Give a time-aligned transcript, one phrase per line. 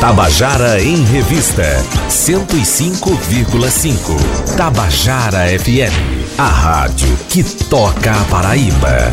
[0.00, 1.62] Tabajara em Revista
[2.08, 4.56] 105,5.
[4.56, 5.92] Tabajara FM,
[6.38, 9.12] a rádio que toca a Paraíba.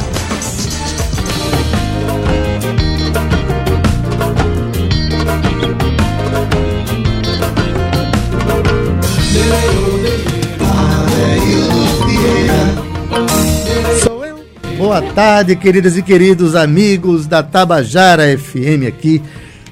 [14.78, 19.22] Boa tarde, queridas e queridos amigos da Tabajara FM aqui.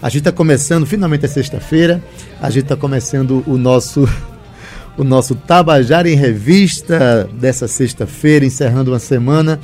[0.05, 1.99] A gente está começando, finalmente é sexta-feira,
[2.39, 4.07] a gente está começando o nosso
[4.95, 9.59] o nosso Tabajara em Revista dessa sexta-feira, encerrando uma semana.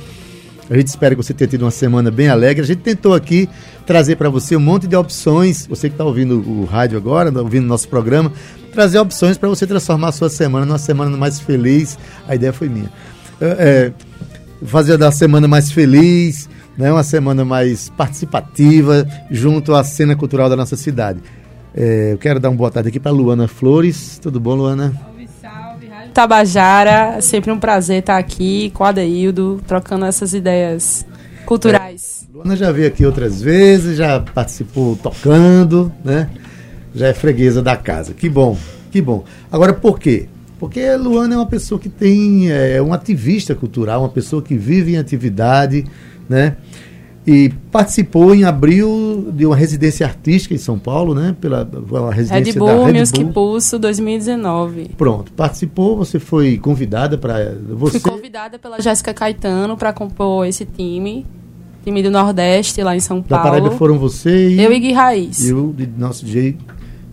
[0.68, 2.60] A gente espera que você tenha tido uma semana bem alegre.
[2.60, 3.48] A gente tentou aqui
[3.86, 5.64] trazer para você um monte de opções.
[5.68, 8.32] Você que está ouvindo o rádio agora, tá ouvindo o nosso programa,
[8.72, 11.96] trazer opções para você transformar a sua semana numa semana mais feliz.
[12.26, 12.90] A ideia foi minha.
[13.40, 13.92] É, é,
[14.66, 20.56] fazer da semana mais feliz, né, uma semana mais participativa junto à cena cultural da
[20.56, 21.20] nossa cidade.
[21.74, 24.18] É, eu quero dar uma boa tarde aqui para Luana Flores.
[24.18, 24.92] Tudo bom, Luana?
[26.12, 31.06] Tabajara, sempre um prazer estar aqui com o Adeildo, trocando essas ideias
[31.46, 32.28] culturais.
[32.28, 36.28] É, Luana já veio aqui outras vezes, já participou tocando, né?
[36.94, 38.12] Já é freguesa da casa.
[38.12, 38.58] Que bom,
[38.90, 39.24] que bom.
[39.50, 40.28] Agora, por quê?
[40.58, 44.54] Porque a Luana é uma pessoa que tem, é um ativista cultural, uma pessoa que
[44.54, 45.86] vive em atividade,
[46.32, 46.56] né?
[47.26, 51.36] e participou em abril de uma residência artística em São Paulo, né?
[51.40, 53.32] Pela uma residência Red Bull, da Red Music Bull.
[53.32, 54.90] Pulso 2019.
[54.96, 60.64] Pronto, participou, você foi convidada para você Fui convidada pela Jéssica Caetano para compor esse
[60.64, 61.24] time,
[61.84, 63.44] time do Nordeste lá em São Paulo.
[63.44, 65.48] Da Paraíba foram você e eu e Gui Raiz.
[65.48, 66.58] Eu de nosso DJ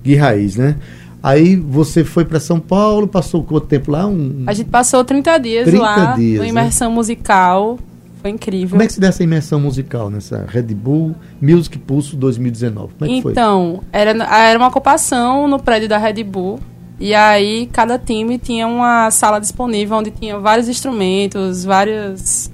[0.03, 0.75] Gui Raiz, né?
[1.21, 4.07] Aí você foi para São Paulo, passou quanto tempo lá?
[4.07, 4.45] Um...
[4.47, 6.95] A gente passou 30 dias 30 lá, dias, uma imersão né?
[6.95, 7.77] musical
[8.21, 8.71] foi incrível.
[8.71, 12.93] Como é que se deu essa imersão musical nessa Red Bull Music Pulso 2019?
[12.97, 13.99] Como é que então, foi?
[13.99, 16.59] Era, era uma ocupação no prédio da Red Bull.
[16.99, 22.51] E aí, cada time tinha uma sala disponível onde tinha vários instrumentos, várias,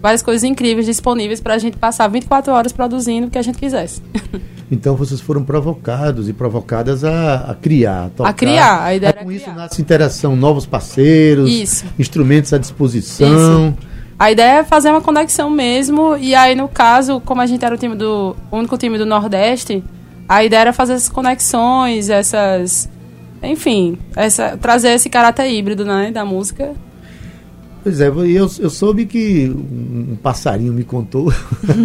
[0.00, 3.58] várias coisas incríveis disponíveis para a gente passar 24 horas produzindo o que a gente
[3.58, 4.02] quisesse.
[4.72, 8.30] Então vocês foram provocados e provocadas a, a criar, a tocar.
[8.30, 11.84] A criar, a ideia é, Com isso nasce interação, novos parceiros, isso.
[11.98, 13.68] instrumentos à disposição.
[13.68, 13.91] Isso.
[14.22, 17.74] A ideia é fazer uma conexão mesmo, e aí no caso, como a gente era
[17.74, 19.82] o time do o único time do Nordeste,
[20.28, 22.88] a ideia era fazer essas conexões, essas
[23.42, 26.72] enfim, essa, trazer esse caráter híbrido né, da música.
[27.82, 31.32] Pois é, eu, eu soube que um passarinho me contou,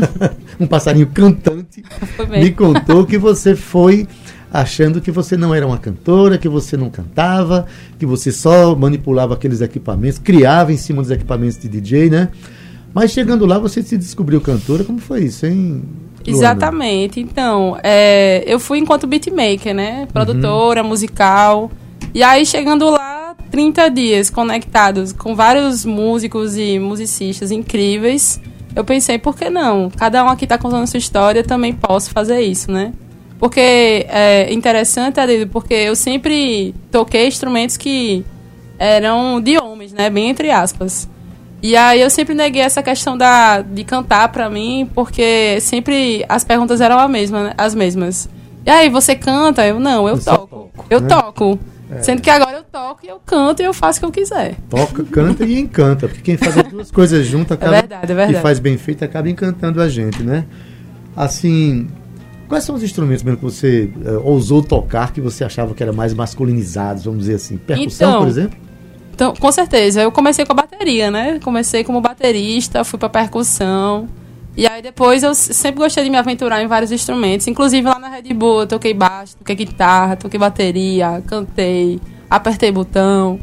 [0.62, 1.84] um passarinho cantante
[2.30, 4.08] me contou que você foi
[4.52, 7.66] achando que você não era uma cantora, que você não cantava,
[8.00, 12.30] que você só manipulava aqueles equipamentos, criava em cima dos equipamentos de DJ, né?
[12.94, 15.84] Mas chegando lá você se descobriu cantora, como foi isso, hein?
[16.26, 16.38] Luana?
[16.38, 17.20] Exatamente.
[17.20, 20.08] Então, é, eu fui enquanto beatmaker, né?
[20.12, 20.90] Produtora, uhum.
[20.90, 21.72] musical.
[22.14, 28.42] E aí, chegando lá, 30 dias conectados com vários músicos e musicistas incríveis,
[28.76, 29.90] eu pensei, por que não?
[29.90, 32.94] Cada um aqui está contando sua história, também posso fazer isso, né?
[33.40, 38.26] Porque é interessante, Adilho, porque eu sempre toquei instrumentos que
[38.80, 40.10] eram de homens, né?
[40.10, 41.08] Bem entre aspas.
[41.62, 46.44] E aí eu sempre neguei essa questão da, de cantar pra mim, porque sempre as
[46.44, 47.54] perguntas eram a mesma, né?
[47.58, 48.30] as mesmas.
[48.66, 49.66] E aí, você canta?
[49.66, 50.48] Eu não, eu, eu toco.
[50.48, 50.86] toco.
[50.90, 51.08] Eu né?
[51.08, 51.60] toco.
[51.90, 52.02] É.
[52.02, 54.56] Sendo que agora eu toco e eu canto e eu faço o que eu quiser.
[54.70, 56.08] Toca, canta e encanta.
[56.08, 58.40] Porque quem faz as duas coisas juntas acaba, é verdade, é verdade.
[58.40, 60.46] e faz bem feito acaba encantando a gente, né?
[61.16, 61.88] Assim,
[62.48, 65.92] Quais são os instrumentos mesmo que você uh, ousou tocar que você achava que era
[65.92, 67.58] mais masculinizados, vamos dizer assim?
[67.58, 68.58] Percussão, então, por exemplo?
[69.14, 70.02] Então, com certeza.
[70.02, 71.40] Eu comecei com a bateria, né?
[71.44, 74.08] Comecei como baterista, fui para percussão.
[74.56, 77.48] E aí depois eu sempre gostei de me aventurar em vários instrumentos.
[77.48, 83.40] Inclusive lá na Red Bull eu toquei baixo, toquei guitarra, toquei bateria, cantei, apertei botão.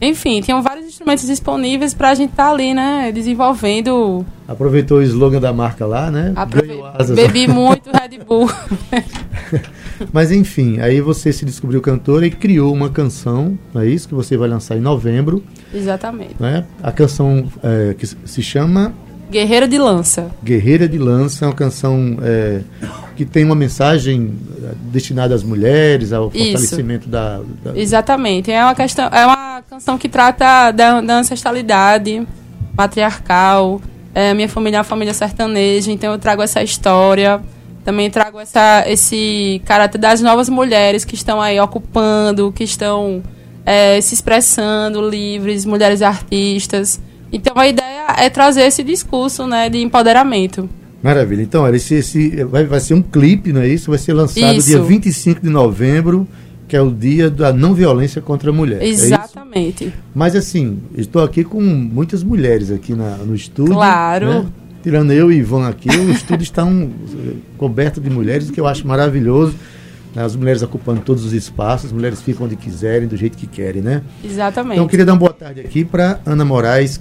[0.00, 3.10] Enfim, tinham vários instrumentos disponíveis para a gente estar tá ali, né?
[3.12, 4.24] Desenvolvendo.
[4.48, 6.32] Aproveitou o slogan da marca lá, né?
[6.36, 6.80] Aprove...
[7.14, 8.48] Bebi muito Red Bull.
[10.12, 14.08] Mas enfim, aí você se descobriu cantora e criou uma canção, não é isso?
[14.08, 15.42] Que você vai lançar em novembro.
[15.74, 16.36] Exatamente.
[16.38, 16.64] Né?
[16.82, 18.94] A canção é, que se chama
[19.30, 20.30] Guerreira de Lança.
[20.42, 22.60] Guerreira de Lança é uma canção é,
[23.16, 28.52] que tem uma mensagem é, destinada às mulheres, ao fortalecimento da, da, Exatamente.
[28.52, 32.26] É uma, questão, é uma canção que trata da, da ancestralidade
[32.76, 33.80] matriarcal.
[34.16, 37.38] É, minha família é uma família sertaneja, então eu trago essa história.
[37.84, 43.22] Também trago essa, esse caráter das novas mulheres que estão aí ocupando, que estão
[43.66, 46.98] é, se expressando livres, mulheres artistas.
[47.30, 50.66] Então a ideia é trazer esse discurso né, de empoderamento.
[51.02, 51.42] Maravilha.
[51.42, 53.90] Então, olha, esse, esse vai, vai ser um clipe, não é isso?
[53.90, 54.68] Vai ser lançado Isso.
[54.68, 56.26] dia 25 de novembro,
[56.66, 58.80] que é o dia da não violência contra a mulher.
[58.80, 59.14] é isso?
[59.56, 59.92] Exatamente.
[60.14, 63.74] Mas assim, estou aqui com muitas mulheres aqui na- no estúdio.
[63.74, 64.26] Claro.
[64.26, 64.46] né?
[64.82, 66.90] Tirando eu e Ivan aqui, o estúdio está um,
[67.58, 69.54] coberto de mulheres, o que eu acho maravilhoso.
[70.14, 70.22] né?
[70.24, 73.82] As mulheres ocupando todos os espaços, as mulheres ficam onde quiserem, do jeito que querem,
[73.82, 74.02] né?
[74.24, 74.74] Exatamente.
[74.74, 77.00] Então eu queria dar uma boa tarde aqui para Ana Moraes.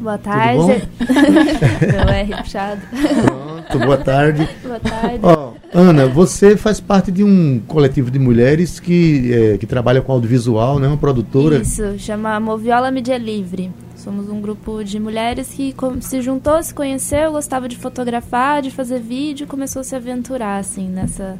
[0.00, 0.22] Boa bom?
[0.22, 0.88] tarde.
[1.90, 2.80] Meu R puxado.
[2.90, 4.48] Pronto, boa tarde.
[4.62, 5.20] Boa tarde.
[5.22, 10.12] Ó, Ana, você faz parte de um coletivo de mulheres que, eh, que trabalha com
[10.12, 10.86] audiovisual, né?
[10.86, 11.58] Uma produtora.
[11.58, 13.70] Isso, chama Moviola Mídia Livre.
[13.96, 19.00] Somos um grupo de mulheres que se juntou, se conheceu, gostava de fotografar, de fazer
[19.00, 21.36] vídeo e começou a se aventurar, assim, nessa...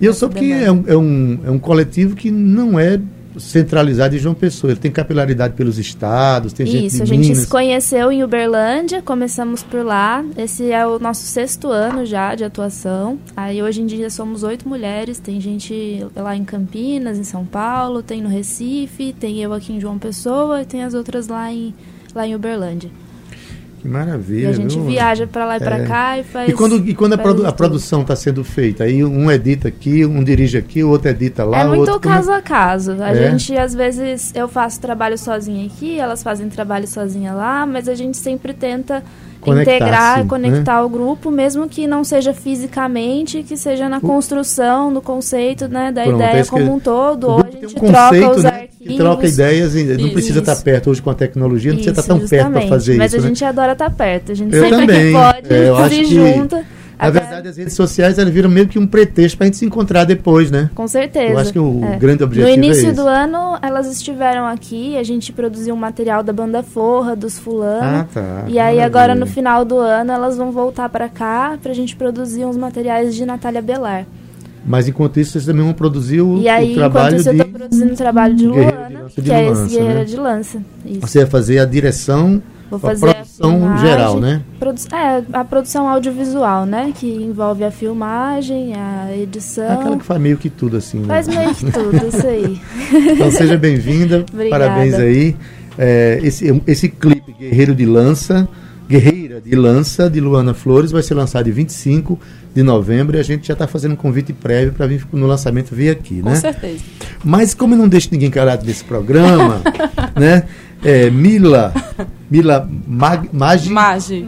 [0.00, 3.00] E eu soube que é um, é, um, é um coletivo que não é
[3.38, 4.72] centralizado em João Pessoa.
[4.72, 7.38] Ele tem capilaridade pelos estados, tem gente Isso, a gente Minas.
[7.38, 10.24] se conheceu em Uberlândia, começamos por lá.
[10.36, 13.18] Esse é o nosso sexto ano já de atuação.
[13.36, 18.02] Aí hoje em dia somos oito mulheres, tem gente lá em Campinas, em São Paulo,
[18.02, 21.74] tem no Recife, tem eu aqui em João Pessoa e tem as outras lá em,
[22.14, 22.90] lá em Uberlândia.
[23.80, 24.46] Que maravilha.
[24.46, 24.84] E a gente viu?
[24.84, 25.84] viaja pra lá e pra É.
[25.86, 26.48] cá e faz.
[26.50, 28.84] E quando, e quando a, produ- a produção está sendo feita?
[28.84, 31.60] Aí um edita aqui, um dirige aqui, o outro edita lá.
[31.60, 32.92] É muito outro caso a caso.
[33.02, 33.30] A É?
[33.30, 37.94] gente, às vezes, eu faço trabalho sozinha aqui, elas fazem trabalho sozinha lá, mas a
[37.94, 39.02] gente sempre tenta
[39.40, 44.92] Conectar, integrar e conectar o grupo, mesmo que não seja fisicamente, que seja na construção
[44.92, 47.24] do conceito, né, da Pronto, é ideia isso que- como um todo.
[47.28, 48.86] Ou a gente um troca conceito, os né, arquivos.
[48.86, 50.12] que troca ideias, e não Isso.
[50.12, 52.68] precisa estar perto hoje com a tecnologia, não precisa estar Isso, tão perto para justamente.
[52.68, 53.20] fazer Mas isso.
[53.20, 53.28] a né?
[53.28, 54.32] gente adora estar perto.
[54.32, 55.06] A gente Eu sempre também.
[55.06, 56.56] que pode É, se que, junta.
[56.56, 56.79] Até-
[57.40, 60.04] verdade, as redes sociais elas viram meio que um pretexto para a gente se encontrar
[60.04, 60.70] depois, né?
[60.74, 61.32] Com certeza.
[61.32, 61.96] Eu acho que o É.
[61.96, 62.92] grande objetivo No é início esse.
[62.96, 67.80] do ano, elas estiveram aqui, a gente produziu um material da banda Forra, dos fulano.
[68.00, 68.44] Ah, tá.
[68.46, 68.86] E aí Maravilha.
[68.86, 73.14] agora no final do ano elas vão voltar pra cá pra gente produzir uns materiais
[73.14, 74.06] de Natália Belar.
[74.64, 77.38] Mas enquanto isso, vocês também vão produzir o, e aí, o trabalho enquanto isso, de...
[77.38, 80.04] eu tô produzindo o trabalho de de Luana, de que é Lança, esse Guerreira né?
[80.04, 80.62] de Lança.
[80.84, 81.00] Isso.
[81.00, 83.86] Você vai fazer a direção, Vou a fazer a produção filmagem.
[83.86, 84.42] geral, né?
[84.58, 86.92] Produ- é, a produção audiovisual, né?
[86.94, 89.72] Que envolve a filmagem, a edição.
[89.80, 91.06] Aquela que faz meio que tudo assim, né?
[91.06, 92.60] Faz meio que tudo, isso aí.
[93.12, 94.64] Então seja bem-vinda, Obrigada.
[94.64, 95.36] parabéns aí.
[95.76, 98.48] É, esse, esse clipe Guerreiro de Lança,
[98.88, 102.18] Guerreira de Lança, de Luana Flores, vai ser lançado em 25
[102.54, 105.74] de novembro e a gente já está fazendo um convite prévio para vir no lançamento
[105.74, 106.34] vir aqui, Com né?
[106.36, 106.82] certeza.
[107.24, 109.60] Mas como eu não deixo ninguém calado nesse programa,
[110.18, 110.42] né?
[110.84, 111.72] É, Mila,
[112.30, 114.24] Mila Mag, Magi, Magi.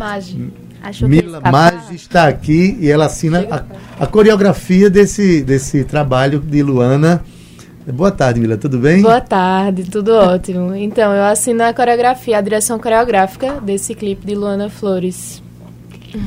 [0.92, 1.40] Que Mila?
[1.40, 7.22] Magi está aqui e ela assina a, a coreografia desse, desse trabalho de Luana.
[7.94, 9.02] Boa tarde, Mila, tudo bem?
[9.02, 10.74] Boa tarde, tudo ótimo.
[10.74, 15.40] Então, eu assino a coreografia, a direção coreográfica desse clipe de Luana Flores.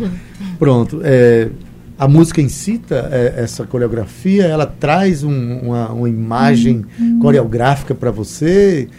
[0.59, 1.01] Pronto.
[1.03, 1.49] é,
[1.97, 6.83] a música incita é, essa coreografia, ela traz um- uma, uma imagem
[7.21, 8.89] coreográfica para você.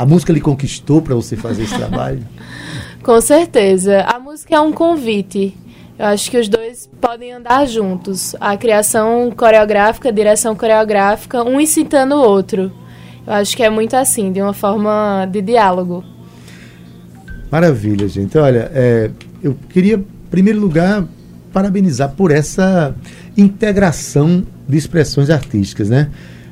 [0.00, 2.26] A música lhe conquistou para você fazer esse trabalho.
[3.04, 4.00] Com certeza.
[4.04, 5.54] A música é um convite.
[5.98, 8.34] Eu acho que os dois podem andar juntos.
[8.40, 12.72] A criação coreográfica, a direção coreográfica, um incitando o outro.
[13.26, 16.02] Eu acho que é muito assim, de uma forma de diálogo.
[17.52, 18.38] Maravilha, gente.
[18.38, 19.10] Olha, é,
[19.42, 21.04] eu queria, em primeiro lugar,
[21.52, 22.94] parabenizar por essa
[23.36, 26.08] integração de expressões artísticas, né?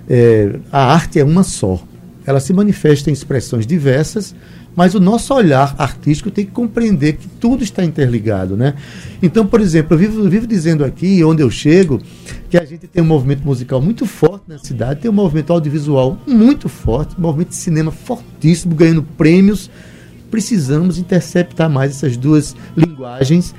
[0.06, 1.80] É, a arte é uma só.
[2.28, 4.34] Ela se manifesta em expressões diversas,
[4.76, 8.74] mas o nosso olhar artístico tem que compreender que tudo está interligado, né?
[9.22, 11.98] Então, por exemplo, eu vivo, vivo dizendo aqui, onde eu chego,
[12.50, 16.18] que a gente tem um movimento musical muito forte na cidade, tem um movimento audiovisual
[16.26, 19.70] muito forte, um movimento de cinema fortíssimo, ganhando prêmios.
[20.30, 23.54] Precisamos interceptar mais essas duas linguagens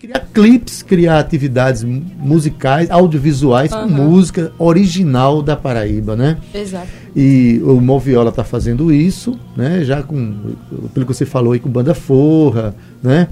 [0.00, 3.86] criar clipes, criar atividades mu- musicais, audiovisuais com Aham.
[3.88, 6.38] música original da Paraíba, né?
[6.54, 6.86] Exato.
[7.14, 9.84] E o Moviola está fazendo isso, né?
[9.84, 10.54] Já com,
[10.94, 13.28] pelo que você falou aí, com Banda Forra, né?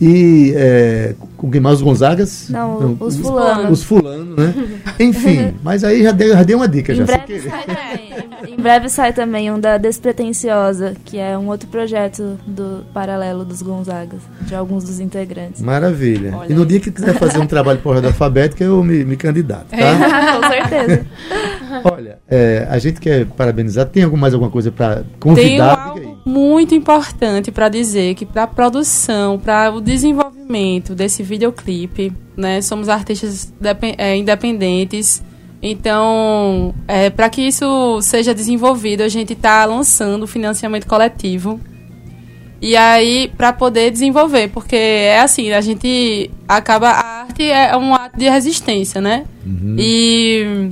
[0.00, 1.76] E é, com quem mais?
[1.76, 2.48] Os Gonzagas?
[2.50, 3.70] Não, os os, fulanos.
[3.78, 4.54] os fulanos, né?
[5.00, 7.04] Enfim, mas aí já dei, já dei uma dica Em já.
[7.04, 7.64] breve, sai
[8.64, 14.22] breve sai também um da Despretensiosa, que é um outro projeto do paralelo dos Gonzagas,
[14.40, 15.60] de alguns dos integrantes.
[15.60, 16.34] Maravilha.
[16.34, 19.18] Olha e no dia que quiser fazer um trabalho por ordem alfabética, eu me, me
[19.18, 19.76] candidato, tá?
[20.40, 21.06] Com certeza.
[21.84, 23.84] Olha, é, a gente quer parabenizar.
[23.86, 25.92] Tem algum, mais alguma coisa para convidar?
[25.94, 26.06] Aí.
[26.06, 32.62] algo muito importante para dizer que para a produção, para o desenvolvimento desse videoclipe, né,
[32.62, 33.52] somos artistas
[33.98, 35.22] é, independentes.
[35.66, 41.58] Então, é, para que isso seja desenvolvido, a gente está lançando financiamento coletivo.
[42.60, 46.90] E aí, para poder desenvolver, porque é assim, a gente acaba.
[46.90, 49.24] A arte é um ato de resistência, né?
[49.78, 50.70] E.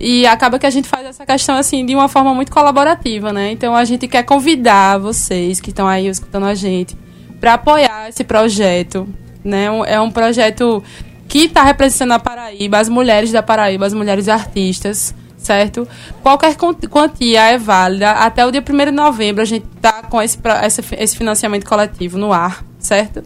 [0.00, 3.52] E acaba que a gente faz essa questão assim de uma forma muito colaborativa, né?
[3.52, 6.96] Então a gente quer convidar vocês que estão aí escutando a gente
[7.40, 9.08] para apoiar esse projeto,
[9.44, 9.66] né?
[9.86, 10.82] É um projeto
[11.28, 15.86] que está representando a Paraíba, as mulheres da Paraíba, as mulheres artistas, certo?
[16.22, 18.10] Qualquer quan- quantia é válida.
[18.12, 20.38] Até o dia 1 de novembro a gente está com esse,
[20.98, 23.22] esse financiamento coletivo no ar, certo?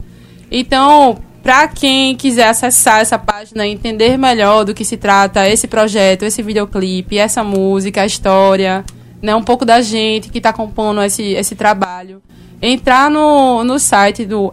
[0.51, 5.67] Então, para quem quiser acessar essa página e entender melhor do que se trata esse
[5.69, 8.85] projeto, esse videoclipe, essa música, a história,
[9.23, 12.23] né, um pouco da gente que está compondo esse, esse trabalho,
[12.61, 14.53] entrar no, no site do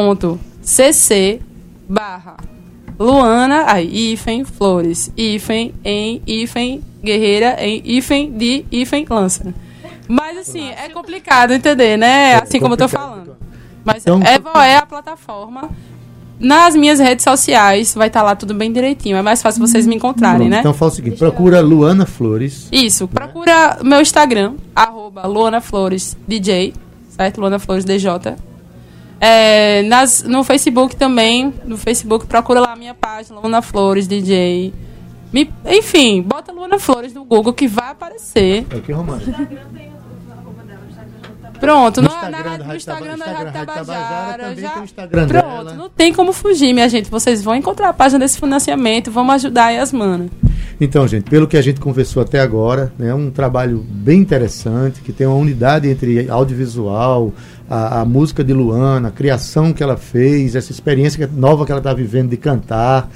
[0.00, 1.40] evoe.cc
[1.90, 2.36] barra
[2.98, 9.54] Luana, aí, hífen, flores, hífen, em, hífen, guerreira, em, hífen, de, hífen, lança.
[10.06, 12.34] Mas, assim, é complicado entender, né?
[12.34, 13.36] assim como eu tô falando.
[13.82, 15.70] Mas Então- Evo é a plataforma.
[16.38, 19.16] Nas minhas redes sociais vai estar lá tudo bem direitinho.
[19.16, 20.58] É mais fácil vocês me encontrarem, Pronto, né?
[20.60, 22.68] Então fala o seguinte, procura Luana Flores.
[22.70, 26.74] Isso, procura meu Instagram, arroba Luana Flores DJ,
[27.08, 27.40] certo?
[27.40, 28.10] Luana Flores DJ.
[29.20, 34.72] É, nas, no Facebook também, no Facebook procura lá a minha página, Luana Flores DJ.
[35.32, 38.66] Me- enfim, bota Luana Flores no Google que vai aparecer.
[38.70, 38.92] É o que?
[41.60, 43.84] Pronto, No no, Instagram na, da no Instagram da Instagram Rádio Tabajara.
[43.84, 45.74] Tabajara também já- tem o Instagram Pronto, dela.
[45.74, 47.10] não tem como fugir, minha gente.
[47.10, 50.30] Vocês vão encontrar a página desse financiamento, vamos ajudar aí as manas.
[50.80, 55.12] Então, gente, pelo que a gente conversou até agora, é um trabalho bem interessante, que
[55.12, 57.32] tem uma unidade entre audiovisual,
[57.68, 61.72] a, a música de Luana, a criação que ela fez, essa experiência que- nova que
[61.72, 63.10] ela está vivendo de cantar.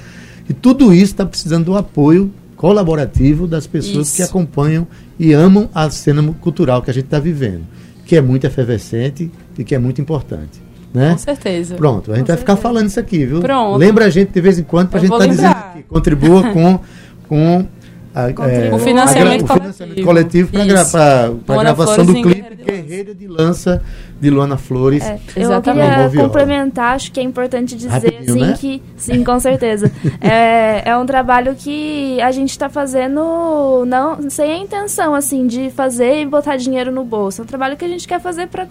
[0.47, 4.15] E tudo isso está precisando do apoio colaborativo das pessoas Isso.
[4.17, 4.87] que acompanham
[5.19, 7.63] e amam a cena cultural que a gente está vivendo,
[8.05, 10.63] que é muito efervescente e que é muito importante.
[10.93, 11.11] Né?
[11.11, 11.75] Com certeza.
[11.75, 13.41] Pronto, a gente vai ficar falando isso aqui, viu?
[13.41, 13.77] Pronto.
[13.77, 15.69] Lembra a gente de vez em quando para a gente estar dizendo lembrar.
[15.73, 15.83] aqui.
[15.83, 16.79] Contribua com,
[17.27, 17.65] com
[18.15, 20.51] a, é, O financiamento a o financiamento coletivo.
[20.51, 20.51] coletivo
[21.45, 22.81] para a gravação Flores do clipe Guerreira de Lança.
[22.81, 23.81] Guerreira de Lança
[24.19, 25.03] de Luana Flores.
[25.03, 26.09] É, eu Exatamente.
[26.09, 28.55] queria complementar, acho que é importante dizer Rapidinho, assim né?
[28.57, 29.91] que sim, com certeza.
[30.21, 35.69] é, é um trabalho que a gente está fazendo não sem a intenção assim de
[35.69, 37.41] fazer e botar dinheiro no bolso.
[37.41, 38.65] É um trabalho que a gente quer fazer para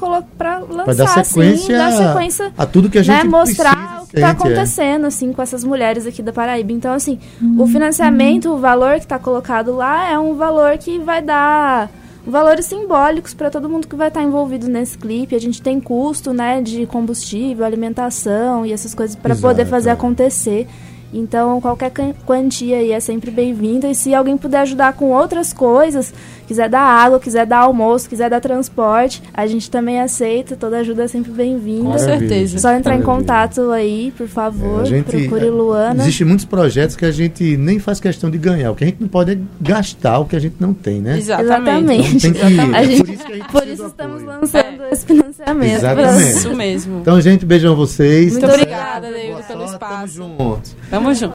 [0.61, 3.84] lançar dar sequência, assim, dar sequência a tudo que a gente né, mostrar
[4.15, 4.31] está é.
[4.31, 6.73] acontecendo assim com essas mulheres aqui da Paraíba.
[6.73, 7.19] Então assim,
[7.59, 11.91] o financiamento, o valor que está colocado lá é um valor que vai dar
[12.27, 15.35] valores simbólicos para todo mundo que vai estar envolvido nesse clipe.
[15.35, 20.67] A gente tem custo, né, de combustível, alimentação e essas coisas para poder fazer acontecer.
[21.17, 21.93] Então, qualquer
[22.27, 23.89] quantia aí é sempre bem-vinda.
[23.89, 26.13] E se alguém puder ajudar com outras coisas,
[26.47, 30.57] quiser dar água, quiser dar almoço, quiser dar transporte, a gente também aceita.
[30.57, 31.89] Toda ajuda é sempre Com bem-vinda.
[31.91, 32.19] Maravilha.
[32.19, 32.59] certeza.
[32.59, 33.19] Só entrar em Maravilha.
[33.27, 34.81] contato aí, por favor.
[34.81, 36.03] É, a gente- Procure Luana.
[36.03, 38.73] Existem muitos projetos que a gente nem faz questão de ganhar.
[38.73, 41.17] O que a gente não pode é gastar o que a gente não tem, né?
[41.19, 42.27] Exatamente.
[42.27, 44.41] Então tem que, A é gente- por isso que a gente Por isso estamos apoio.
[44.41, 45.75] lançando esse financiamento.
[45.77, 46.31] Exatamente.
[46.39, 46.99] Isso mesmo.
[47.01, 48.33] Então, gente, beijão vocês.
[48.33, 49.64] Muito Tá obrigada, Boa pelo.
[49.79, 50.61] Tamo junto.
[50.91, 51.33] Tamo junto.